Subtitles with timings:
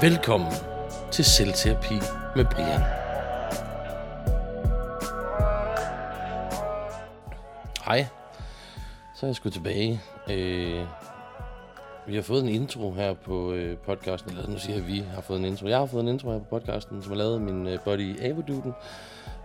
[0.00, 0.52] Velkommen
[1.12, 1.94] til Selvterapi
[2.36, 2.80] med Brian.
[7.84, 8.06] Hej,
[9.14, 10.00] så er jeg sgu tilbage.
[10.30, 10.86] Øh,
[12.06, 14.98] vi har fået en intro her på øh, podcasten, eller nu siger jeg, at vi
[15.14, 15.66] har fået en intro.
[15.66, 18.20] Jeg har fået en intro her på podcasten, som er lavet af min øh, buddy
[18.22, 18.72] Avoduden.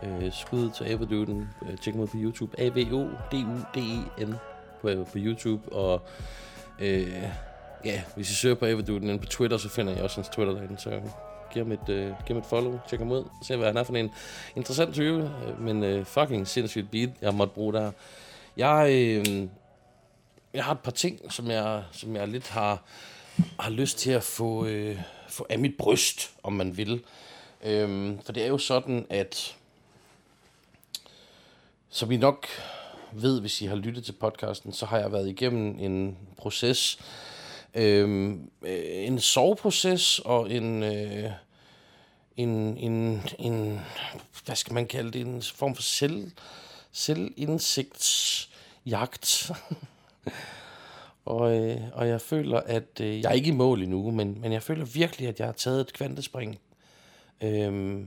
[0.04, 1.49] Øh, skud til Avoduden.
[1.70, 2.59] Øh, tjek mig på YouTube.
[2.59, 4.36] A-V-O-D-U-D-E-N
[4.81, 5.73] på, øh, på YouTube.
[5.73, 6.02] Og
[6.79, 7.23] øh,
[7.86, 10.54] ja, hvis I søger på Avoduden inde på Twitter, så finder jeg også hans Twitter
[10.54, 10.78] derinde.
[10.78, 11.01] Så
[11.54, 13.83] giv ham et, øh, giv ham et follow, tjek ham ud, se hvad han er
[13.83, 14.11] for en
[14.56, 17.92] interessant type, men øh, fucking sindssygt beat, jeg måtte bruge der.
[18.57, 19.47] Jeg, øh,
[20.54, 22.83] jeg har et par ting, som jeg, som jeg lidt har,
[23.59, 27.04] har lyst til at få, øh, få af mit bryst, om man vil.
[27.64, 29.56] Øhm, for det er jo sådan, at
[31.89, 32.48] som I nok
[33.11, 37.00] ved, hvis I har lyttet til podcasten, så har jeg været igennem en proces,
[37.73, 41.32] Øhm, øh, en soveproces og en, øh,
[42.38, 43.82] en, en, en,
[44.45, 46.32] hvad skal man kalde det, en form for selv,
[46.92, 49.52] selvindsigtsjagt.
[51.26, 54.54] og, øh, og jeg føler, at øh, jeg er ikke i mål endnu, men, men
[54.54, 56.60] jeg føler virkelig, at jeg har taget et kvantespring.
[57.42, 58.04] Øh,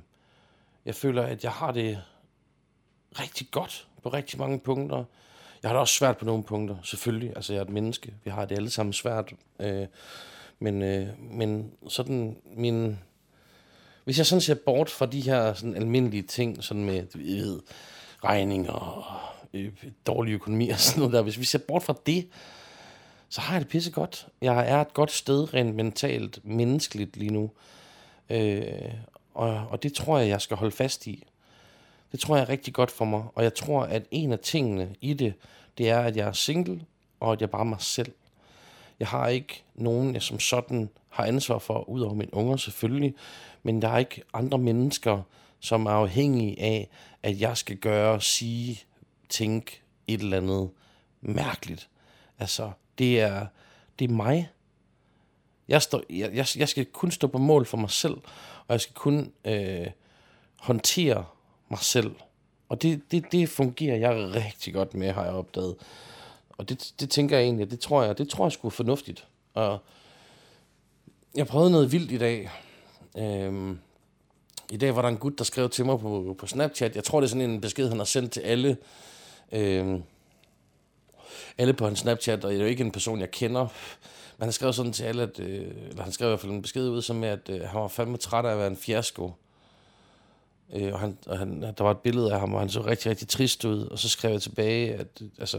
[0.85, 2.03] jeg føler, at jeg har det
[3.21, 5.05] rigtig godt på rigtig mange punkter.
[5.65, 7.33] Jeg har det også svært på nogle punkter, selvfølgelig.
[7.37, 8.15] Altså, jeg er et menneske.
[8.25, 9.33] Vi har det alle sammen svært.
[9.61, 9.87] Øh,
[10.59, 12.99] men, øh, men sådan min...
[14.05, 17.61] Hvis jeg sådan ser bort fra de her sådan almindelige ting, sådan med, ved,
[18.25, 19.05] regninger og
[19.55, 19.73] øh,
[20.07, 21.23] dårlig økonomi og sådan noget der.
[21.23, 22.29] Hvis vi ser bort fra det,
[23.29, 24.27] så har jeg det pisse godt.
[24.41, 27.51] Jeg er et godt sted rent mentalt, menneskeligt lige nu.
[28.31, 28.63] Øh,
[29.35, 31.25] og, og det tror jeg, jeg skal holde fast i.
[32.15, 33.25] Det tror jeg er rigtig godt for mig.
[33.35, 35.35] Og jeg tror, at en af tingene i det,
[35.79, 36.85] det er, at jeg er single,
[37.21, 38.13] og at jeg bare er mig selv.
[39.01, 43.15] Jeg har ikke nogen, jeg som sådan har ansvar for, udover mine unger selvfølgelig,
[43.63, 45.23] men der er ikke andre mennesker,
[45.61, 46.89] som er afhængige af,
[47.23, 48.81] at jeg skal gøre, sige,
[49.29, 50.71] tænke et eller andet
[51.21, 51.89] mærkeligt.
[52.39, 53.47] Altså, det er,
[53.99, 54.51] det er mig.
[55.69, 58.17] Jeg, står, jeg, jeg, jeg skal kun stå på mål for mig selv,
[58.67, 59.87] og jeg skal kun øh,
[60.61, 61.25] håndtere
[61.75, 62.15] mig selv.
[62.69, 65.77] Og det, det, det fungerer jeg rigtig godt med, har jeg opdaget.
[66.51, 69.27] Og det, det tænker jeg egentlig, det tror jeg, det tror jeg skulle fornuftigt.
[69.55, 69.79] Og
[71.35, 72.51] jeg prøvede noget vildt i dag.
[73.17, 73.79] Øhm,
[74.71, 76.97] I dag var der en gut, der skrev til mig på, på Snapchat.
[76.97, 78.77] Jeg tror, det er sådan en besked, han har sendt til alle.
[79.53, 80.03] Øhm,
[81.59, 83.69] alle på hans Snapchat, og det er jo ikke en person, jeg kender.
[84.39, 86.63] Men han skrev sådan til alle, at, øh, eller han skrev i hvert fald en
[86.63, 89.33] besked ud, som at øh, han var fandme træt af at være en fiasko.
[90.75, 93.11] Øh, og han, og han, der var et billede af ham, og han så rigtig,
[93.11, 93.87] rigtig trist ud.
[93.87, 95.59] Og så skrev jeg tilbage, at altså,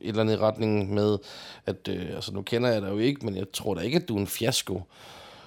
[0.00, 1.18] et eller andet i retning med,
[1.66, 4.08] at øh, altså, nu kender jeg dig jo ikke, men jeg tror da ikke, at
[4.08, 4.82] du er en fiasko.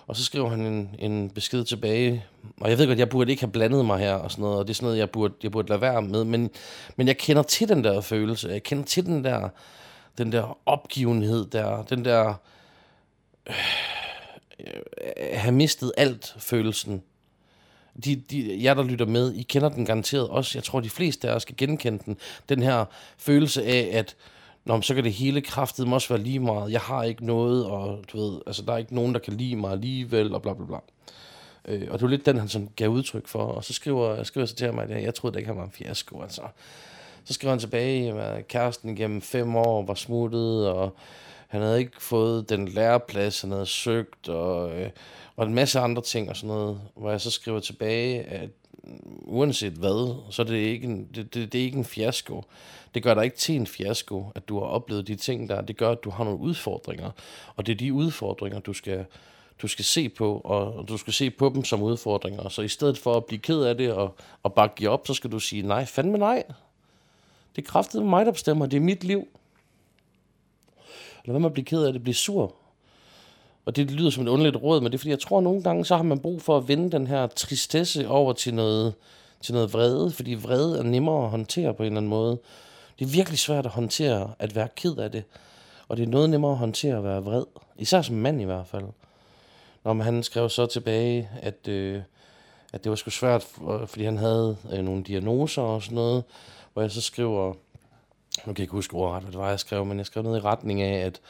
[0.07, 2.25] Og så skriver han en, en besked tilbage,
[2.57, 4.67] og jeg ved godt, jeg burde ikke have blandet mig her og sådan noget, og
[4.67, 6.49] det er sådan noget, jeg burde, jeg burde lade være med, men,
[6.95, 9.49] men jeg kender til den der følelse, jeg kender til den der,
[10.17, 12.33] den der opgivenhed der, den der
[13.47, 13.55] øh,
[15.33, 17.03] have mistet alt følelsen.
[18.05, 20.57] De, de, jer, der lytter med, I kender den garanteret også.
[20.57, 22.17] Jeg tror, de fleste af os skal genkende den.
[22.49, 22.85] Den her
[23.17, 24.15] følelse af, at
[24.65, 26.71] Nå, så kan det hele kraftet også være lige meget.
[26.71, 29.55] Jeg har ikke noget, og du ved, altså, der er ikke nogen, der kan lide
[29.55, 30.77] mig alligevel, og bla bla bla.
[31.65, 33.43] Øh, og det var lidt den, han sådan gav udtryk for.
[33.43, 35.63] Og så skriver, jeg skriver så til ham, at jeg, troede det ikke, han var
[35.63, 36.21] en fiasko.
[36.21, 36.41] Altså.
[37.23, 40.95] Så skriver han tilbage, at kæresten gennem fem år var smuttet, og
[41.51, 44.89] han havde ikke fået den læreplads, han havde søgt, og, øh,
[45.35, 48.49] og en masse andre ting og sådan noget, hvor jeg så skriver tilbage, at
[49.21, 52.43] uanset hvad, så er det ikke en, det, det, det er ikke en fiasko.
[52.93, 55.61] Det gør dig ikke til en fiasko, at du har oplevet de ting der.
[55.61, 57.11] Det gør, at du har nogle udfordringer.
[57.55, 59.05] Og det er de udfordringer, du skal,
[59.61, 62.49] du skal se på, og du skal se på dem som udfordringer.
[62.49, 65.13] Så i stedet for at blive ked af det og, og bare give op, så
[65.13, 66.43] skal du sige, nej, fandme nej.
[67.55, 68.65] Det er kraftet mig, der bestemmer.
[68.65, 69.27] Det er mit liv.
[71.25, 72.55] Lad være med at blive ked af det, blive sur.
[73.65, 75.63] Og det lyder som et underligt råd, men det er fordi, jeg tror at nogle
[75.63, 78.93] gange, så har man brug for at vende den her tristesse over til noget,
[79.41, 82.37] til noget vrede, fordi vrede er nemmere at håndtere på en eller anden måde.
[82.99, 85.23] Det er virkelig svært at håndtere at være ked af det,
[85.87, 87.45] og det er noget nemmere at håndtere at være vred,
[87.77, 88.85] især som mand i hvert fald.
[89.83, 92.01] Når han skrev så tilbage, at, øh,
[92.73, 93.47] at det var sgu svært,
[93.85, 96.23] fordi han havde øh, nogle diagnoser og sådan noget,
[96.73, 97.53] hvor jeg så skriver,
[98.37, 100.37] nu kan jeg ikke huske ordret, hvad det var, jeg skrev, men jeg skrev noget
[100.37, 101.21] i retning af, at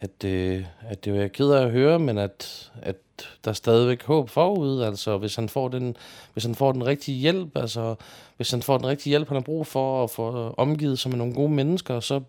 [0.00, 2.96] at, øh, at det var jeg ked af at høre, men at, at
[3.44, 5.96] der er stadigvæk håb forud, altså hvis han får den,
[6.32, 7.94] hvis han får den rigtige hjælp, altså
[8.36, 11.18] hvis han får den rigtige hjælp, han har brug for at få omgivet sig med
[11.18, 12.20] nogle gode mennesker, så,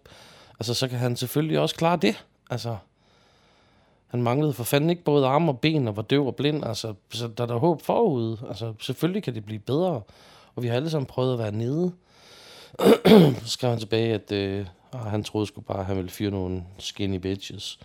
[0.59, 2.77] altså, så kan han selvfølgelig også klare det, altså
[4.07, 6.65] Han manglede for fanden ikke både arme og ben og var døv og blind.
[6.65, 8.37] Altså, så der er der håb forud.
[8.47, 10.01] Altså, selvfølgelig kan det blive bedre.
[10.55, 11.91] Og vi har alle sammen prøvet at være nede.
[13.43, 16.31] så skrev han tilbage, at øh, ah, han troede sgu bare, at han ville fyre
[16.31, 17.79] nogle skinny bitches.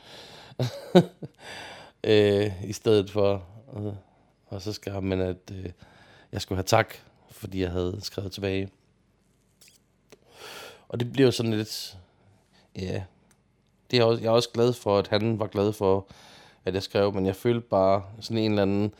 [2.04, 3.44] øh, I stedet for...
[3.76, 3.92] Øh,
[4.46, 5.70] og så skrev han, at øh,
[6.32, 6.94] jeg skulle have tak,
[7.30, 8.68] fordi jeg havde skrevet tilbage.
[10.88, 11.98] Og det bliver jo sådan lidt...
[12.76, 13.02] Ja,
[13.90, 16.06] det er også, jeg er også glad for, at han var glad for,
[16.64, 18.94] at jeg skrev, men jeg følte bare sådan en eller anden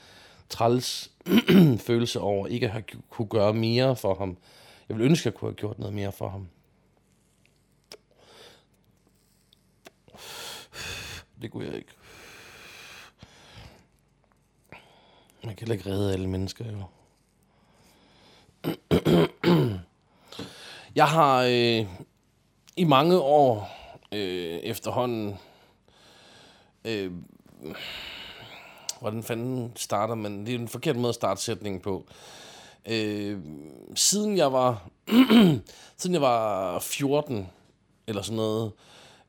[0.48, 1.10] træls
[1.86, 4.36] følelse over ikke at have kunne gøre mere for ham.
[4.88, 6.48] Jeg vil ønske, at jeg kunne have gjort noget mere for ham.
[11.42, 11.92] Det kunne jeg ikke.
[15.44, 16.84] Man kan ikke redde alle mennesker, jo.
[20.94, 21.86] Jeg har øh,
[22.76, 23.68] i mange år
[24.12, 25.38] øh, efterhånden...
[26.84, 27.12] Øh,
[29.00, 30.46] hvordan fanden starter man?
[30.46, 32.06] Det er en forkert måde at starte sætningen på.
[32.88, 33.38] Øh,
[33.94, 34.88] siden jeg var
[35.98, 37.46] siden jeg var 14
[38.06, 38.72] eller sådan noget,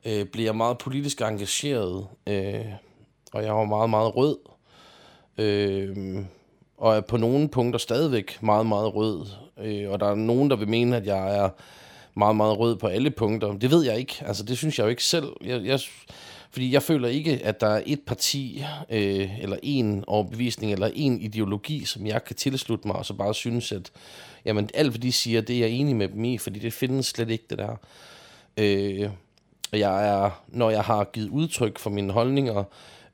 [0.04, 2.64] øh, blev jeg meget politisk engageret, øh,
[3.32, 4.36] og jeg var meget, meget rød.
[5.38, 6.24] Øh,
[6.76, 9.26] og er på nogle punkter stadigvæk meget, meget rød.
[9.60, 11.48] Øh, og der er nogen, der vil mene, at jeg er
[12.14, 13.52] meget, meget rød på alle punkter.
[13.52, 14.14] Det ved jeg ikke.
[14.26, 15.32] Altså, det synes jeg jo ikke selv.
[15.44, 15.80] Jeg, jeg,
[16.50, 21.20] fordi jeg føler ikke, at der er et parti, øh, eller en overbevisning, eller en
[21.20, 23.90] ideologi, som jeg kan tilslutte mig, og så bare synes, at
[24.44, 27.06] jamen, alt hvad de siger, det er jeg enig med dem i, fordi det findes
[27.06, 27.76] slet ikke, det der.
[28.56, 29.10] Øh,
[29.72, 32.64] jeg er, når jeg har givet udtryk for mine holdninger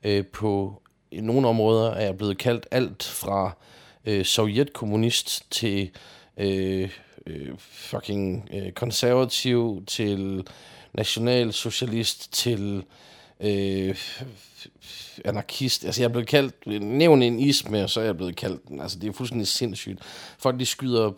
[0.03, 3.51] øh, på i nogle områder, er jeg blevet kaldt alt fra
[4.05, 5.89] øh, sovjetkommunist til
[6.37, 6.89] øh,
[7.25, 10.47] øh, fucking øh, konservativ til
[10.93, 12.83] nationalsocialist til
[13.39, 13.95] øh,
[15.25, 15.85] anarkist.
[15.85, 18.99] Altså, jeg er blevet kaldt, nævn en isme, og så er jeg blevet kaldt, altså,
[18.99, 19.99] det er fuldstændig sindssygt.
[20.39, 21.11] Folk, de skyder,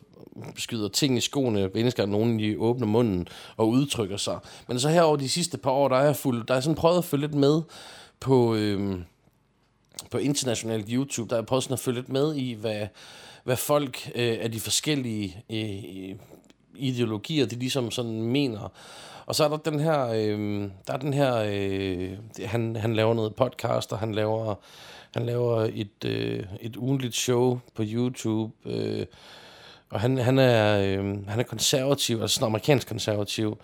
[0.58, 3.28] skyder ting i skoene, mennesker, nogen, de åbner munden
[3.58, 4.40] og udtrykker sig.
[4.68, 6.76] Men så her over de sidste par år, der er jeg fuld, der er sådan
[6.76, 7.62] prøvet at følge lidt med
[8.20, 9.00] på, øh,
[10.12, 12.88] på internationalt YouTube, der er jeg prøvet sådan at følge lidt med i, hvad,
[13.44, 16.16] hvad folk øh, af de forskellige øh, øh
[16.80, 18.72] ideologier, de ligesom sådan mener.
[19.28, 23.14] Og så er der den her, øh, der er den her, øh, han, han laver
[23.14, 24.56] noget podcast, og han laver,
[25.14, 29.06] han laver et, øh, et ugenligt show på YouTube, øh,
[29.90, 33.58] og han, han, er, øh, han er konservativ, altså sådan amerikansk konservativ,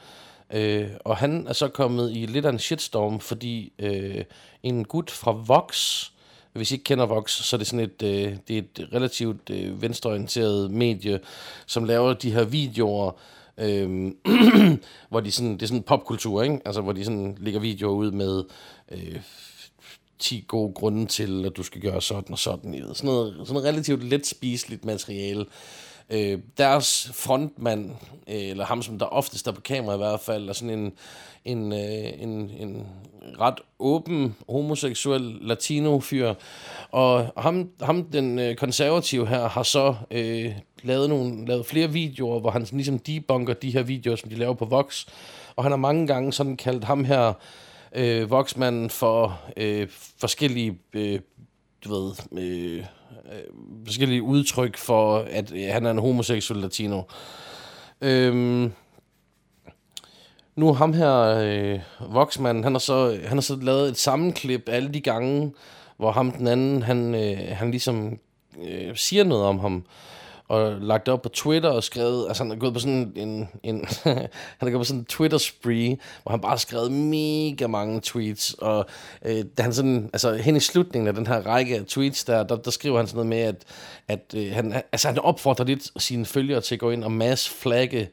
[0.53, 4.23] øh, og han er så kommet i lidt af en shitstorm, fordi øh,
[4.63, 6.03] en gut fra Vox,
[6.53, 9.49] hvis I ikke kender Vox, så er det sådan et, øh, det er et relativt
[9.49, 11.19] øh, venstreorienteret medie,
[11.65, 13.11] som laver de her videoer,
[13.57, 14.11] øh,
[15.09, 16.59] hvor de sådan, det er sådan popkultur, ikke?
[16.65, 18.43] Altså, hvor de sådan lægger videoer ud med
[18.91, 19.19] øh,
[20.19, 22.73] 10 gode grunde til, at du skal gøre sådan og sådan.
[22.73, 25.45] Sådan noget, sådan noget relativt let spiseligt materiale.
[26.09, 27.91] Øh, deres frontmand,
[28.27, 30.93] øh, eller ham, som der oftest er på kamera i hvert fald, er sådan en,
[31.45, 32.87] en, øh, en, en
[33.39, 36.33] ret åben homoseksuel latino-fyr.
[36.91, 40.51] Og ham, ham den øh, konservative her, har så øh,
[40.83, 44.35] lavet, nogle, lavet flere videoer, hvor han sådan, ligesom debunker de her videoer, som de
[44.35, 45.05] laver på Vox.
[45.55, 47.33] Og han har mange gange sådan kaldt ham her
[47.95, 49.87] øh, voksmanden for øh,
[50.19, 51.19] forskellige øh,
[51.83, 53.43] du ved, øh, øh,
[53.85, 57.01] forskellige udtryk for, at øh, han er en homoseksuel latino.
[58.01, 58.71] Øhm,
[60.55, 61.79] nu ham her, øh,
[62.13, 65.53] voksmanden, han har, så, han har så lavet et sammenklip alle de gange,
[65.97, 68.19] hvor ham den anden, han, øh, han ligesom
[68.63, 69.85] øh, siger noget om ham
[70.53, 73.49] og lagt det op på Twitter og skrevet, altså han er gået på sådan en,
[73.63, 73.85] en
[74.59, 78.53] han er gået på sådan en Twitter-spree, hvor han bare har skrevet mega mange tweets,
[78.53, 78.85] og
[79.25, 82.55] øh, han sådan, altså hen i slutningen af den her række af tweets, der, der,
[82.55, 83.63] der skriver han sådan noget med, at,
[84.07, 87.49] at øh, han, altså han opfordrer lidt sine følgere til at gå ind og mass
[87.49, 88.09] flagge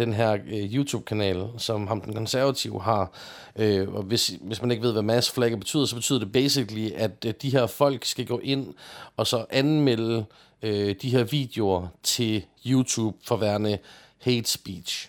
[0.00, 3.12] den her øh, YouTube-kanal, som ham den konservative har.
[3.56, 6.90] Øh, og hvis, hvis man ikke ved, hvad mass flagge betyder, så betyder det basically,
[6.94, 8.74] at øh, de her folk skal gå ind
[9.16, 10.24] og så anmelde
[10.62, 13.78] øh, de her videoer til YouTube for værende
[14.18, 15.08] hate speech.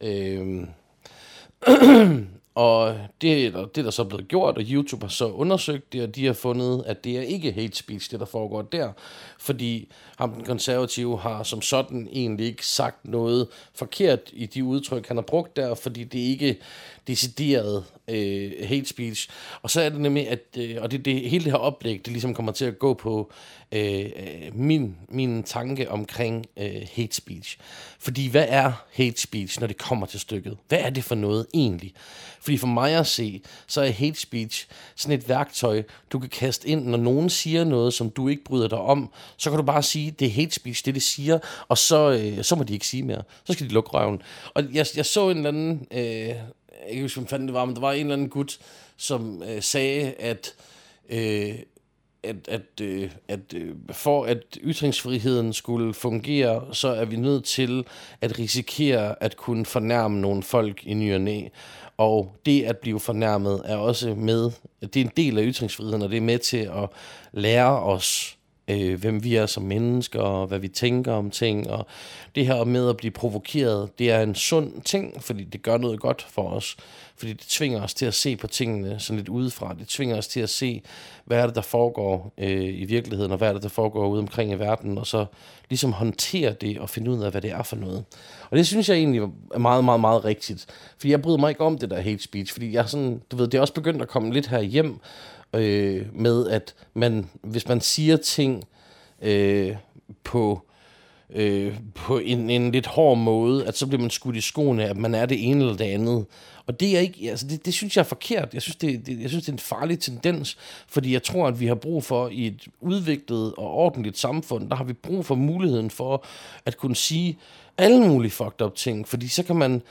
[0.00, 0.66] Øh,
[2.54, 6.16] og det det er der så blevet gjort, og YouTube har så undersøgt det, og
[6.16, 8.92] de har fundet, at det er ikke hate speech, det der foregår der.
[9.38, 15.08] Fordi ham den konservative har som sådan egentlig ikke sagt noget forkert i de udtryk,
[15.08, 16.58] han har brugt der, fordi det er ikke
[17.06, 19.28] decideret øh, hate speech.
[19.62, 22.12] Og så er det nemlig, at øh, og det, det, hele det her oplæg, det
[22.12, 23.32] ligesom kommer til at gå på
[23.72, 27.58] øh, øh, min, min tanke omkring øh, hate speech.
[27.98, 30.56] Fordi hvad er hate speech, når det kommer til stykket?
[30.68, 31.92] Hvad er det for noget egentlig?
[32.40, 35.82] Fordi for mig at se, så er hate speech sådan et værktøj,
[36.12, 39.50] du kan kaste ind, når nogen siger noget, som du ikke bryder dig om, så
[39.50, 42.56] kan du bare sige, det er hate speech, det de siger, og så, øh, så
[42.56, 43.22] må de ikke sige mere.
[43.44, 44.22] Så skal de lukke røven.
[44.54, 46.44] Og jeg, jeg så en eller anden, øh, jeg
[46.82, 48.58] kan ikke huske, hvem det var, men der var en eller anden gut,
[48.96, 50.54] som øh, sagde, at
[51.08, 51.54] øh,
[52.26, 57.84] at, at, øh, at øh, for at ytringsfriheden skulle fungere, så er vi nødt til
[58.20, 61.42] at risikere at kunne fornærme nogle folk i ny og næ.
[61.96, 66.10] Og det at blive fornærmet er også med, det er en del af ytringsfriheden, og
[66.10, 66.88] det er med til at
[67.32, 68.36] lære os,
[68.68, 71.70] øh, hvem vi er som mennesker, og hvad vi tænker om ting.
[71.70, 71.86] Og
[72.34, 76.00] det her med at blive provokeret, det er en sund ting, fordi det gør noget
[76.00, 76.76] godt for os.
[77.16, 79.74] Fordi det tvinger os til at se på tingene sådan lidt udefra.
[79.78, 80.82] Det tvinger os til at se,
[81.24, 84.18] hvad er det, der foregår øh, i virkeligheden, og hvad er det, der foregår ude
[84.18, 85.26] omkring i verden, og så
[85.68, 88.04] ligesom håndtere det og finde ud af, hvad det er for noget.
[88.50, 89.22] Og det synes jeg egentlig
[89.54, 90.66] er meget, meget, meget rigtigt.
[90.98, 93.48] Fordi jeg bryder mig ikke om det der hate speech, fordi jeg sådan, du ved,
[93.48, 95.00] det er også begyndt at komme lidt her hjem
[95.56, 98.64] øh, med, at man, hvis man siger ting
[99.22, 99.76] øh,
[100.24, 100.66] på
[101.30, 104.96] øh, på en, en lidt hård måde, at så bliver man skudt i skoene, at
[104.96, 106.26] man er det ene eller det andet.
[106.66, 108.54] Og det er ikke, altså det, det synes jeg er forkert.
[108.54, 110.56] Jeg synes det, det, jeg synes, det er en farlig tendens,
[110.88, 114.76] fordi jeg tror, at vi har brug for i et udviklet og ordentligt samfund, der
[114.76, 116.24] har vi brug for muligheden for
[116.64, 117.38] at kunne sige
[117.78, 119.82] alle mulige fucked up ting, fordi så kan man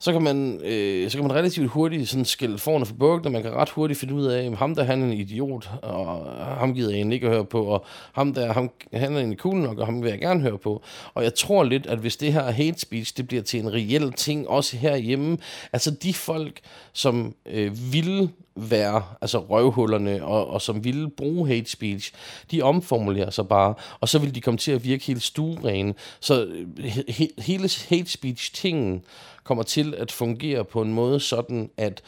[0.00, 3.42] så kan man, øh, så kan man relativt hurtigt sådan skille forne for bugten, man
[3.42, 6.26] kan ret hurtigt finde ud af, at ham der han er en idiot, og
[6.58, 9.56] ham gider jeg ikke at høre på, og ham der ham, han er en cool
[9.56, 10.82] nok, og ham vil jeg gerne høre på.
[11.14, 14.12] Og jeg tror lidt, at hvis det her hate speech, det bliver til en reel
[14.12, 15.38] ting, også herhjemme,
[15.72, 16.60] altså de folk,
[16.92, 22.12] som øh, vil være, altså røvhullerne, og, og som ville bruge hate speech,
[22.50, 25.94] de omformulerer sig bare, og så vil de komme til at virke helt stuerene.
[26.20, 29.02] Så øh, he, he, hele hate speech-tingen
[29.48, 32.02] kommer til at fungere på en måde sådan, at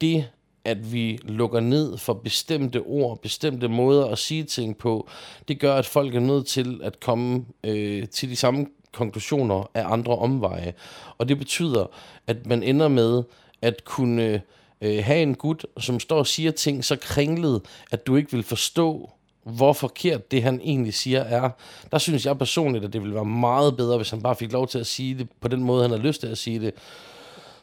[0.00, 0.26] det,
[0.64, 5.08] at vi lukker ned for bestemte ord, bestemte måder at sige ting på,
[5.48, 9.92] det gør, at folk er nødt til at komme øh, til de samme konklusioner af
[9.92, 10.74] andre omveje.
[11.18, 11.86] Og det betyder,
[12.26, 13.22] at man ender med
[13.62, 14.42] at kunne
[14.80, 18.42] øh, have en gut, som står og siger ting så kringlet, at du ikke vil
[18.42, 19.10] forstå,
[19.44, 21.50] hvor forkert det, han egentlig siger, er.
[21.92, 24.68] Der synes jeg personligt, at det ville være meget bedre, hvis han bare fik lov
[24.68, 26.74] til at sige det på den måde, han har lyst til at sige det.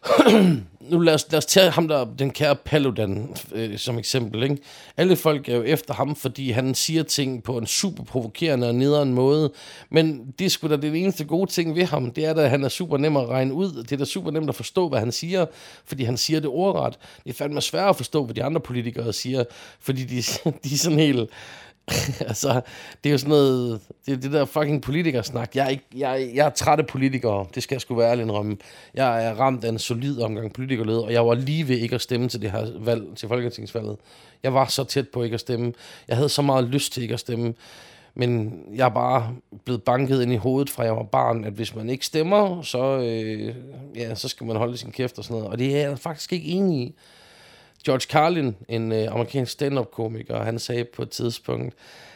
[0.92, 4.44] nu lad os, lad os tage ham der, den kære Paludan, øh, som eksempel.
[4.44, 4.58] Ikke?
[4.98, 8.76] Alle folk er jo efter ham, fordi han siger ting på en super provokerende og
[8.76, 9.52] nederen måde.
[9.90, 12.12] Men det er sgu da det eneste gode ting ved ham.
[12.12, 13.84] Det er da, at han er super nem at regne ud.
[13.84, 15.46] Det er da super nemt at forstå, hvad han siger,
[15.86, 16.98] fordi han siger det ordret.
[17.24, 19.44] Det er fandme svært at forstå, hvad de andre politikere siger,
[19.80, 20.16] fordi de,
[20.64, 21.30] de er sådan helt
[22.30, 22.62] altså,
[23.04, 25.56] det er jo sådan noget, det er det der fucking politikersnak.
[25.56, 28.24] Jeg er, ikke, jeg, jeg er træt af politikere, det skal jeg sgu være ærlig
[28.24, 28.58] indrømme.
[28.94, 32.02] Jeg er ramt af en solid omgang politikerled, og jeg var lige ved ikke at
[32.02, 33.98] stemme til det her valg, til folketingsvalget.
[34.44, 35.74] Jeg var så tæt på ikke at stemme.
[36.08, 37.54] Jeg havde så meget lyst til ikke at stemme.
[38.16, 39.36] Men jeg er bare
[39.66, 42.98] blevet banket ind i hovedet fra jeg var barn, at hvis man ikke stemmer, så,
[42.98, 43.56] øh,
[43.96, 45.52] ja, så skal man holde sin kæft og sådan noget.
[45.52, 46.96] Og det er jeg faktisk ikke enig i.
[47.86, 51.76] George Carlin, en øh, amerikansk stand-up-komiker, han sagde på et tidspunkt,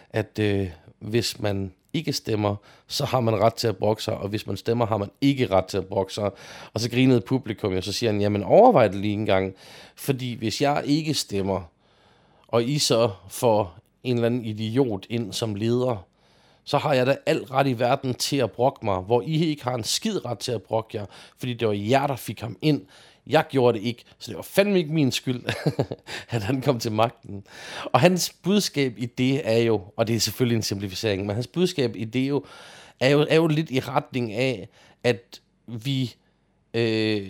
[0.10, 0.70] at øh,
[1.00, 2.56] hvis man ikke stemmer,
[2.88, 5.48] så har man ret til at brokke sig, og hvis man stemmer, har man ikke
[5.48, 6.32] ret til at brokke sig.
[6.74, 9.54] Og så grinede publikum, og så siger han, jamen overvej det lige en gang,
[9.96, 11.62] fordi hvis jeg ikke stemmer,
[12.48, 16.06] og I så får en eller anden idiot ind som leder,
[16.64, 19.64] så har jeg da alt ret i verden til at brokke mig, hvor I ikke
[19.64, 21.06] har en skid ret til at brokke jer,
[21.38, 22.82] fordi det var jer, der fik ham ind.
[23.28, 25.44] Jeg gjorde det ikke, så det var fandme ikke min skyld,
[26.30, 27.44] at han kom til magten.
[27.86, 31.48] Og hans budskab i det er jo, og det er selvfølgelig en simplificering, men hans
[31.48, 32.44] budskab i det jo,
[33.00, 34.70] er jo, er jo lidt i retning af,
[35.04, 36.16] at vi,
[36.74, 37.30] øh,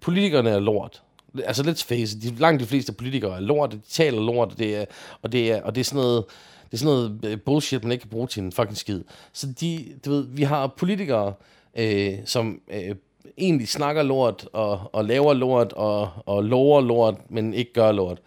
[0.00, 1.02] politikerne er lort.
[1.44, 4.58] Altså let's face it, de, langt de fleste politikere er lort, de taler lort, og
[4.58, 4.84] det er,
[5.22, 6.24] og det er, og det er sådan noget,
[6.64, 9.02] det er sådan noget øh, bullshit, man ikke kan bruge til en fucking skid.
[9.32, 11.34] Så de, du ved, vi har politikere,
[11.78, 12.96] øh, som øh,
[13.38, 18.18] egentlig snakker lort, og, og laver lort, og, og lover lort, men ikke gør lort.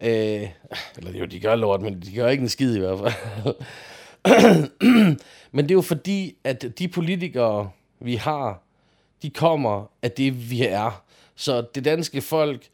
[0.00, 0.48] Øh,
[0.96, 3.54] eller jo, de gør lort, men de gør ikke en skid i hvert fald.
[5.52, 7.70] men det er jo fordi, at de politikere,
[8.00, 8.62] vi har,
[9.22, 11.02] de kommer af det, vi er.
[11.34, 12.68] Så det danske folk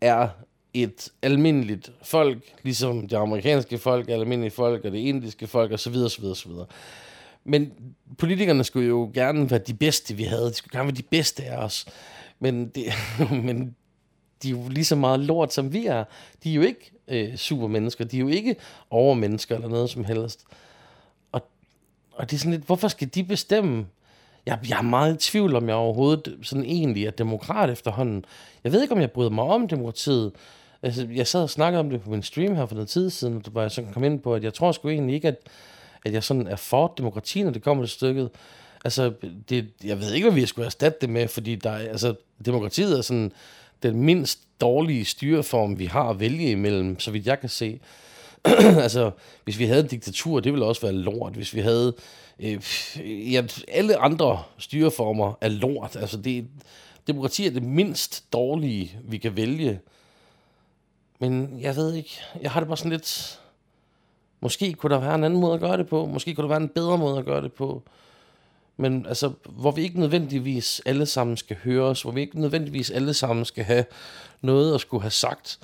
[0.00, 0.28] er
[0.74, 5.94] et almindeligt folk, ligesom det amerikanske folk er almindelige folk, og det indiske folk, osv.
[5.96, 6.50] osv., osv.
[7.48, 7.72] Men
[8.18, 10.46] politikerne skulle jo gerne være de bedste, vi havde.
[10.46, 11.86] De skulle gerne være de bedste af os.
[12.38, 12.84] Men, det,
[13.46, 13.76] men
[14.42, 16.04] de er jo lige så meget lort, som vi er.
[16.44, 18.04] De er jo ikke øh, supermennesker.
[18.04, 18.56] De er jo ikke
[18.90, 20.44] overmennesker eller noget som helst.
[21.32, 21.48] Og,
[22.12, 23.86] og det er sådan lidt, hvorfor skal de bestemme?
[24.48, 28.24] jeg, jeg er meget i tvivl, om jeg overhovedet sådan egentlig er demokrat efterhånden.
[28.64, 30.32] Jeg ved ikke, om jeg bryder mig om demokratiet.
[30.82, 33.42] Altså, jeg sad og snakkede om det på min stream her for noget tid siden,
[33.52, 35.36] hvor jeg så kom ind på, at jeg tror sgu egentlig ikke, at,
[36.04, 38.30] at jeg sådan er for demokrati, når det kommer til stykket.
[38.84, 39.12] Altså,
[39.48, 42.14] det, jeg ved ikke, hvad vi skulle erstatte det med, fordi der, altså,
[42.44, 43.32] demokratiet er sådan
[43.82, 47.80] den mindst dårlige styreform, vi har at vælge imellem, så vidt jeg kan se.
[48.84, 49.10] altså,
[49.44, 51.32] hvis vi havde en diktatur, det ville også være lort.
[51.32, 51.94] Hvis vi havde...
[52.40, 52.62] Øh,
[53.32, 55.96] ja, alle andre styreformer er lort.
[55.96, 56.46] Altså, det,
[57.06, 59.80] demokrati er det mindst dårlige, vi kan vælge.
[61.18, 62.20] Men jeg ved ikke.
[62.42, 63.40] Jeg har det bare sådan lidt...
[64.40, 66.06] Måske kunne der være en anden måde at gøre det på.
[66.06, 67.82] Måske kunne der være en bedre måde at gøre det på.
[68.76, 73.14] Men altså, hvor vi ikke nødvendigvis alle sammen skal høres, hvor vi ikke nødvendigvis alle
[73.14, 73.84] sammen skal have
[74.40, 75.58] noget at skulle have sagt.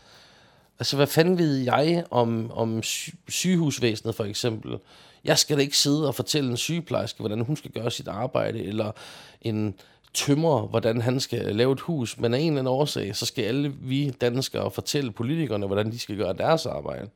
[0.78, 2.82] Altså, hvad fanden ved jeg om, om
[3.28, 4.78] sygehusvæsenet for eksempel?
[5.24, 8.64] Jeg skal da ikke sidde og fortælle en sygeplejerske, hvordan hun skal gøre sit arbejde,
[8.64, 8.92] eller
[9.42, 9.74] en
[10.14, 12.18] tømrer, hvordan han skal lave et hus.
[12.18, 15.98] Men af en eller anden årsag, så skal alle vi danskere fortælle politikerne, hvordan de
[15.98, 17.08] skal gøre deres arbejde.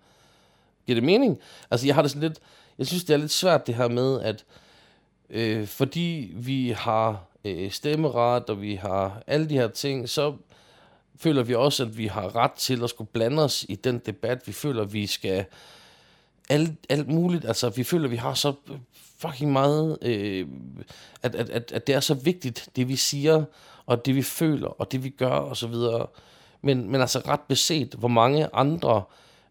[0.88, 1.38] Giver det mening?
[1.70, 2.38] Altså, jeg har det sådan lidt...
[2.78, 4.44] Jeg synes, det er lidt svært det her med, at
[5.30, 10.34] øh, fordi vi har øh, stemmeret, og vi har alle de her ting, så
[11.16, 14.46] føler vi også, at vi har ret til at skulle blande os i den debat.
[14.46, 15.44] Vi føler, at vi skal
[16.48, 17.44] alt, alt muligt.
[17.44, 18.52] Altså, vi føler, at vi har så
[19.18, 20.46] fucking meget, øh,
[21.22, 23.44] at, at, at, at det er så vigtigt, det vi siger,
[23.86, 26.06] og det vi føler, og det vi gør, og så videre.
[26.62, 29.02] Men, men altså ret beset, hvor mange andre øh,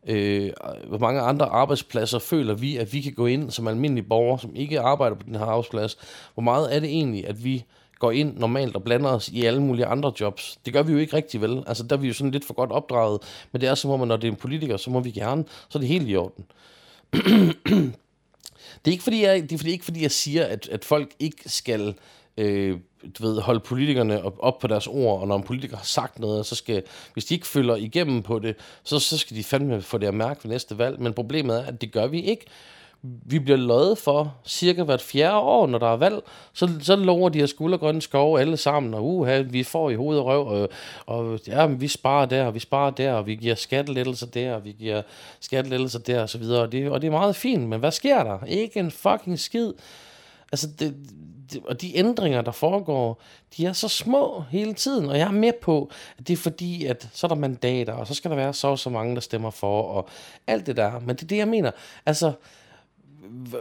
[0.07, 0.51] Øh,
[0.87, 4.55] hvor mange andre arbejdspladser føler vi, at vi kan gå ind som almindelige borgere, som
[4.55, 5.97] ikke arbejder på den her arbejdsplads.
[6.33, 7.65] Hvor meget er det egentlig, at vi
[7.99, 10.59] går ind normalt og blander os i alle mulige andre jobs.
[10.65, 11.63] Det gør vi jo ikke rigtig vel.
[11.67, 13.21] Altså der er vi jo sådan lidt for godt opdraget.
[13.51, 15.45] Men det er som om, at når det er en politiker, så må vi gerne,
[15.69, 16.45] så er det helt i orden.
[18.85, 21.13] det er ikke fordi, jeg, det er fordi, ikke fordi, jeg siger, at, at folk
[21.19, 21.95] ikke skal
[22.37, 22.77] øh,
[23.19, 26.19] du ved, holde politikerne op, op på deres ord, og når en politiker har sagt
[26.19, 29.81] noget, så skal, hvis de ikke følger igennem på det, så, så skal de fandme
[29.81, 31.01] få det at mærke ved næste valg.
[31.01, 32.45] Men problemet er, at det gør vi ikke.
[33.01, 36.19] Vi bliver løjet for cirka hvert fjerde år, når der er valg,
[36.53, 40.23] så, så lover de her skuldergrønne skove alle sammen, og uha, vi får i hovedet
[40.23, 40.69] og røv, og,
[41.05, 44.55] og ja, men vi sparer der, og vi sparer der, og vi giver skattelettelser der,
[44.55, 45.01] og vi giver
[45.39, 48.23] skattelettelser der, og så videre, og det, og det er meget fint, men hvad sker
[48.23, 48.45] der?
[48.45, 49.73] Ikke en fucking skid.
[50.51, 50.95] Altså, det,
[51.65, 53.21] og de ændringer, der foregår,
[53.57, 56.85] de er så små hele tiden, og jeg er med på, at det er fordi,
[56.85, 59.21] at så er der mandater, og så skal der være så og så mange, der
[59.21, 60.09] stemmer for, og
[60.47, 60.99] alt det der.
[60.99, 61.71] Men det er det, jeg mener.
[62.05, 62.33] Altså,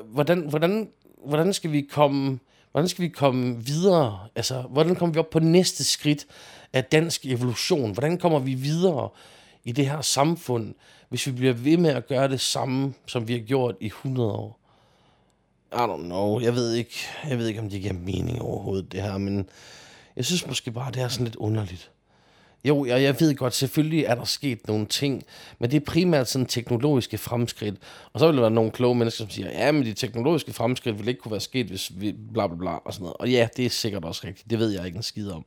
[0.04, 0.88] hvordan, hvordan,
[1.24, 2.38] hvordan skal vi komme
[2.76, 4.18] hvordan skal vi komme videre?
[4.34, 6.26] Altså, hvordan kommer vi op på næste skridt
[6.72, 7.92] af dansk evolution?
[7.92, 9.08] Hvordan kommer vi videre
[9.64, 10.74] i det her samfund,
[11.08, 14.32] hvis vi bliver ved med at gøre det samme, som vi har gjort i 100
[14.32, 14.65] år?
[15.72, 16.40] I don't know.
[16.40, 16.94] Jeg ved ikke,
[17.28, 19.48] jeg ved ikke om det giver mening overhovedet, det her, men
[20.16, 21.90] jeg synes måske bare, det er sådan lidt underligt.
[22.64, 25.24] Jo, jeg, jeg ved godt, selvfølgelig er der sket nogle ting,
[25.58, 27.76] men det er primært sådan teknologiske fremskridt.
[28.12, 30.98] Og så vil der være nogle kloge mennesker, som siger, ja, men de teknologiske fremskridt
[30.98, 33.16] ville ikke kunne være sket, hvis vi bla bla bla og sådan noget.
[33.16, 34.50] Og ja, det er sikkert også rigtigt.
[34.50, 35.44] Det ved jeg ikke en skid om.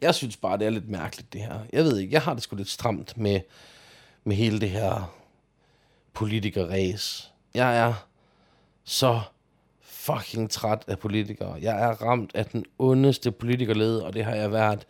[0.00, 1.58] Jeg synes bare, det er lidt mærkeligt, det her.
[1.72, 3.40] Jeg ved ikke, jeg har det sgu lidt stramt med,
[4.24, 5.14] med hele det her
[6.12, 7.32] politikerræs.
[7.54, 7.94] Jeg er
[8.84, 9.20] så
[10.00, 11.58] fucking træt af politikere.
[11.62, 14.86] Jeg er ramt af den ondeste politikerlede, og det har jeg været.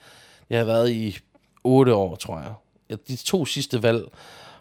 [0.51, 1.19] jeg har været i
[1.65, 2.53] otte år, tror jeg.
[2.89, 4.05] Jeg- De to sidste valg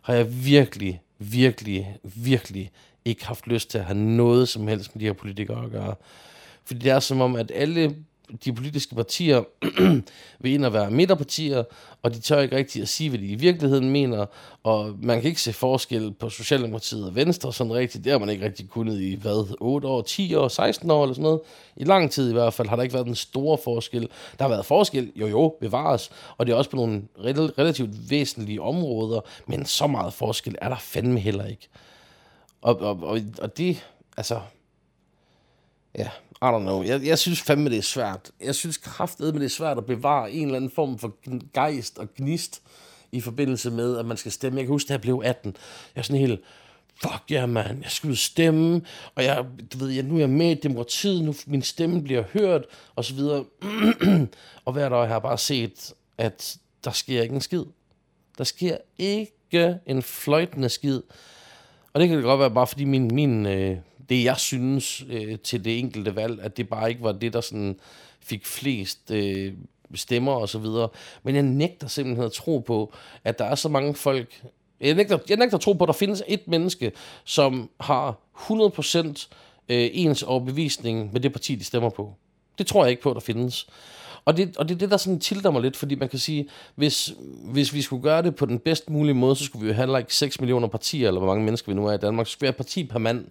[0.02, 2.72] har jeg virkelig, virkelig, virkelig
[3.06, 5.96] ikke haft lyst til at have noget som helst med de her politikere at gøre.
[6.66, 7.96] Fordi det er som om, at alle
[8.46, 9.44] de politiske partier
[10.40, 11.64] vil ind og være midterpartier,
[12.04, 14.26] og de tør ikke rigtig at sige, hvad de i virkeligheden mener,
[14.64, 18.04] og man kan ikke se forskel på Socialdemokratiet og Venstre sådan rigtigt.
[18.04, 21.14] Det har man ikke rigtig kunnet i, hvad, 8 år, 10 år, 16 år eller
[21.14, 21.40] sådan noget.
[21.76, 24.10] I lang tid i hvert fald har der ikke været den store forskel.
[24.40, 28.62] Der har været forskel, jo jo, bevares, og det er også på nogle relativt væsentlige
[28.62, 31.68] områder, men så meget forskel er der fandme heller ikke.
[32.62, 33.84] Og, og, og, og det,
[34.18, 34.40] altså,
[35.98, 36.10] Ja,
[36.42, 36.84] i don't know.
[36.84, 38.32] Jeg, jeg synes fandme, det er svært.
[38.42, 41.16] Jeg synes kraftedeme, det er svært at bevare en eller anden form for
[41.54, 42.62] gejst og gnist
[43.12, 44.58] i forbindelse med, at man skal stemme.
[44.58, 45.56] Jeg kan huske, da jeg blev 18.
[45.96, 46.42] Jeg er sådan helt,
[47.02, 48.82] fuck ja, yeah, man, jeg skulle stemme,
[49.16, 52.24] og jeg, du ved, jeg, nu er jeg med i demokratiet, nu min stemme bliver
[52.34, 53.46] hørt, og så videre.
[54.66, 57.64] og hver dag har jeg bare set, at der sker ikke en skid.
[58.38, 61.02] Der sker ikke en fløjtende skid.
[61.94, 63.78] Og det kan godt være bare fordi min, min øh,
[64.10, 67.42] det jeg synes øh, til det enkelte valg, at det bare ikke var det, der
[67.42, 67.80] sådan
[68.20, 69.54] fik flest øh,
[69.96, 70.90] stemmer og så videre.
[71.24, 72.94] Men jeg nægter simpelthen at tro på,
[73.24, 74.44] at der er så mange folk...
[74.82, 76.92] Jeg nægter, jeg nægter at tro på, at der findes et menneske,
[77.24, 79.28] som har 100%
[79.70, 82.14] øh, ens overbevisning med det parti, de stemmer på.
[82.58, 83.68] Det tror jeg ikke på, at der findes.
[84.26, 86.48] Og det, og det er det, der sådan tilter mig lidt, fordi man kan sige,
[86.76, 89.76] hvis, hvis vi skulle gøre det på den bedst mulige måde, så skulle vi jo
[89.76, 92.32] have like 6 millioner partier, eller hvor mange mennesker vi nu er i Danmark, så
[92.32, 93.26] skulle vi have parti per mand.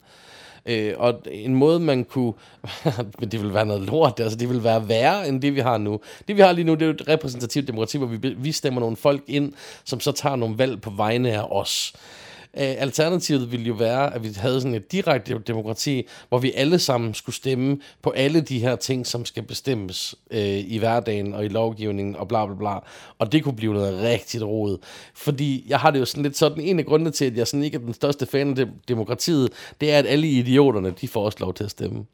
[0.68, 2.32] Øh, og en måde, man kunne...
[3.20, 5.78] men det vil være noget lort, altså det vil være værre end det, vi har
[5.78, 6.00] nu.
[6.28, 8.80] Det, vi har lige nu, det er jo et repræsentativt demokrati, hvor vi, vi stemmer
[8.80, 9.52] nogle folk ind,
[9.84, 11.92] som så tager nogle valg på vegne af os.
[11.94, 16.52] Øh, Øh, alternativet ville jo være, at vi havde sådan et direkte demokrati, hvor vi
[16.52, 21.34] alle sammen skulle stemme på alle de her ting, som skal bestemmes øh, i hverdagen
[21.34, 22.78] og i lovgivningen og bla bla bla.
[23.18, 24.78] Og det kunne blive noget rigtigt rod.
[25.14, 27.64] Fordi jeg har det jo sådan lidt sådan, en af grundene til, at jeg sådan
[27.64, 31.24] ikke er den største fan af de- demokratiet, det er, at alle idioterne, de får
[31.24, 32.04] også lov til at stemme.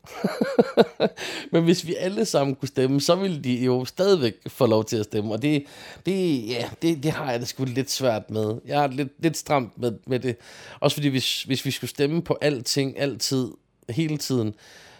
[1.52, 4.96] Men hvis vi alle sammen kunne stemme, så ville de jo stadigvæk få lov til
[4.96, 5.32] at stemme.
[5.32, 5.64] Og det,
[6.06, 8.54] det, ja, det, det har jeg det sgu lidt svært med.
[8.66, 10.36] Jeg har lidt, lidt stramt med, med det.
[10.80, 13.48] Også fordi hvis, hvis vi skulle stemme på alting, altid,
[13.88, 14.54] hele tiden,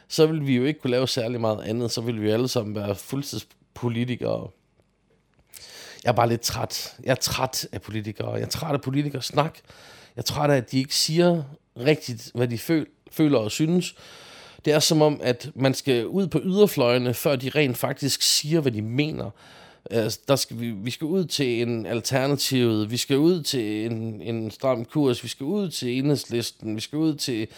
[0.08, 1.90] så ville vi jo ikke kunne lave særlig meget andet.
[1.90, 4.50] Så ville vi alle sammen være fuldtidspolitikere.
[6.04, 6.96] Jeg er bare lidt træt.
[7.04, 8.32] Jeg er træt af politikere.
[8.32, 9.58] Jeg er træt af politikere snak.
[10.16, 11.42] Jeg er træt af, at de ikke siger
[11.76, 13.94] rigtigt, hvad de føl, føler og synes.
[14.64, 18.60] Det er som om, at man skal ud på yderfløjene, før de rent faktisk siger,
[18.60, 19.30] hvad de mener.
[19.90, 24.20] Altså, der skal vi, vi skal ud til en alternativ, vi skal ud til en,
[24.20, 27.49] en stram kurs, vi skal ud til enhedslisten, vi skal ud til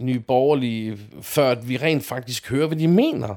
[0.00, 3.34] nye borgerlige, før vi rent faktisk hører, hvad de mener.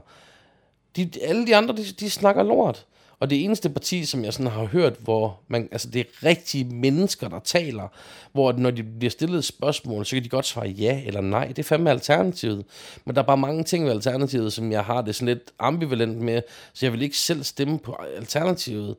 [0.95, 2.85] De, alle de andre, de, de snakker lort.
[3.25, 6.65] Og det eneste parti, som jeg sådan har hørt, hvor man, altså det er rigtige
[6.65, 7.87] mennesker, der taler,
[8.31, 11.47] hvor når de bliver stillet et spørgsmål, så kan de godt svare ja eller nej.
[11.47, 12.65] Det er fandme alternativet.
[13.05, 16.17] Men der er bare mange ting ved alternativet, som jeg har det sådan lidt ambivalent
[16.17, 16.41] med,
[16.73, 18.95] så jeg vil ikke selv stemme på alternativet.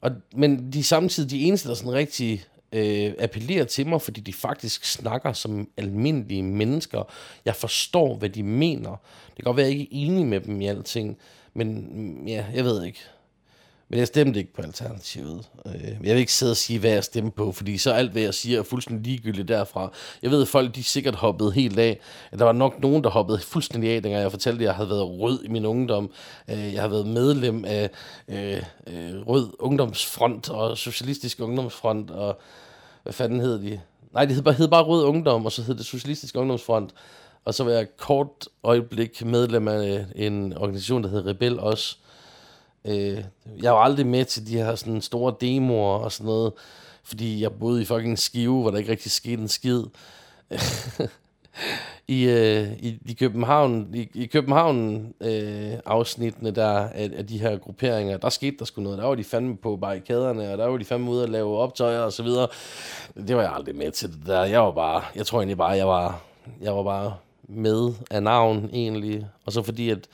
[0.00, 4.20] Og, men de er samtidig de eneste, der sådan rigtig øh, appellerer til mig, fordi
[4.20, 7.12] de faktisk snakker som almindelige mennesker.
[7.44, 8.90] Jeg forstår, hvad de mener.
[9.26, 11.18] Det kan godt være, at jeg ikke er enig med dem i alting,
[11.54, 13.00] men mm, ja, jeg ved ikke.
[13.92, 15.48] Men jeg stemte ikke på Alternativet.
[15.66, 18.22] Øh, Jeg vil ikke sidde og sige, hvad jeg stemte på, fordi så alt, hvad
[18.22, 19.92] jeg siger, er fuldstændig ligegyldigt derfra.
[20.22, 22.00] Jeg ved, at folk de sikkert hoppede helt af.
[22.38, 25.02] Der var nok nogen, der hoppede fuldstændig af, dengang jeg fortalte, at jeg havde været
[25.20, 26.10] rød i min ungdom.
[26.50, 27.90] Øh, Jeg har været medlem af
[28.28, 32.40] øh, øh, Rød Ungdomsfront og Socialistisk Ungdomsfront, og
[33.02, 33.80] hvad fanden hed de?
[34.14, 36.90] Nej, det hed bare, hed bare Rød Ungdom, og så hed det Socialistisk Ungdomsfront.
[37.44, 41.96] Og så var jeg kort øjeblik medlem af en organisation, der hed Rebel også.
[41.96, 42.08] Øh,
[42.84, 43.24] Øh,
[43.62, 46.52] jeg var aldrig med til de her sådan store demoer og sådan noget,
[47.04, 49.82] fordi jeg boede i fucking Skive, hvor der ikke rigtig skete en skid.
[52.08, 57.58] I, øh, i, i København, i, i København øh, afsnittene der af, af de her
[57.58, 58.98] grupperinger, der skete der sgu noget.
[58.98, 62.00] Der var de fandme på barrikaderne, og der var de fandme ude at lave optøjer
[62.00, 62.48] og så videre.
[63.26, 64.44] Det var jeg aldrig med til det der.
[64.44, 66.22] Jeg var bare, jeg tror egentlig bare, jeg var,
[66.60, 67.14] jeg var bare
[67.48, 69.26] med af navn egentlig.
[69.46, 70.08] Og så fordi, at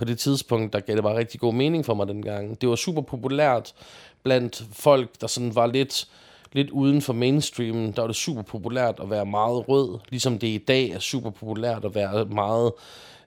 [0.00, 2.60] på det tidspunkt, der gav det bare rigtig god mening for mig dengang.
[2.60, 3.74] Det var super populært
[4.22, 6.08] blandt folk, der sådan var lidt,
[6.52, 7.92] lidt uden for mainstreamen.
[7.92, 11.30] Der var det super populært at være meget rød, ligesom det i dag er super
[11.30, 12.72] populært at være meget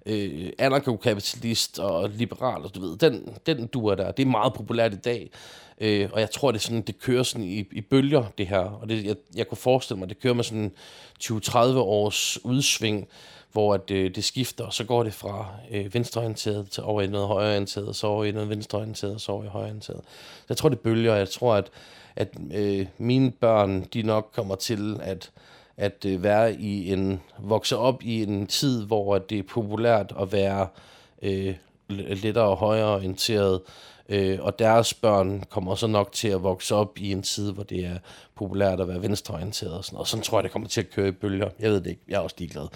[0.05, 4.11] øh, anarkokapitalist og liberal, og du ved, den, den duer der.
[4.11, 5.29] Det er meget populært i dag.
[5.81, 8.59] Øh, og jeg tror, det, er sådan, det kører sådan i, i bølger, det her.
[8.81, 10.71] Og det, jeg, jeg kunne forestille mig, det kører med sådan
[11.23, 13.07] 20-30 års udsving,
[13.53, 17.07] hvor at, øh, det skifter, og så går det fra øh, venstreorienteret til over i
[17.07, 20.01] noget højreorienteret, og så over i noget venstreorienteret, og så over i højreorienteret.
[20.39, 21.69] Så jeg tror, det bølger, og jeg tror, at,
[22.15, 25.31] at øh, mine børn, de nok kommer til at,
[25.77, 30.31] at øh, være i en, vokse op i en tid, hvor det er populært at
[30.31, 30.67] være
[31.21, 31.55] øh,
[31.89, 33.61] lettere højreorienteret,
[34.09, 37.63] øh, og deres børn kommer så nok til at vokse op i en tid, hvor
[37.63, 37.97] det er
[38.35, 40.07] populært at være venstreorienteret og sådan noget.
[40.07, 41.49] Sådan tror jeg, det kommer til at køre i bølger.
[41.59, 42.01] Jeg ved det ikke.
[42.07, 42.67] Jeg er også ligeglad.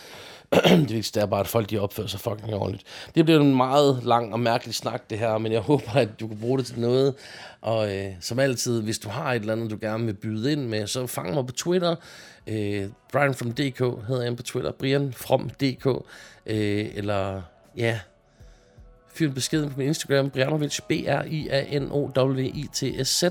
[0.54, 2.84] det vigtigste er bare, at folk de opfører sig fucking ordentligt.
[3.16, 6.28] Det bliver en meget lang og mærkelig snak, det her, men jeg håber, at du
[6.28, 7.14] kan bruge det til noget.
[7.62, 10.66] Og øh, som altid, hvis du har et eller andet, du gerne vil byde ind
[10.66, 11.96] med, så fang mig på Twitter.
[12.48, 14.72] Øh, Brian from DK hedder jeg på Twitter.
[14.72, 15.86] Brian from DK.
[16.46, 17.42] Øh, eller
[17.78, 18.00] ja,
[19.18, 23.24] fyr en besked på min Instagram, Brianovic, B-R-I-A-N-O-W-I-T-S-Z.